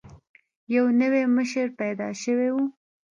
یو 0.75 0.83
نوی 0.99 1.23
مشر 1.37 1.67
پیدا 1.79 2.07
شوی 2.21 2.49
وو. 2.53 2.65